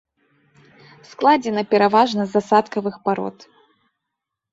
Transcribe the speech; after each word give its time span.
Складзена 1.09 1.63
пераважна 1.73 2.21
з 2.31 2.41
асадкавых 2.41 2.95
парод. 3.05 3.37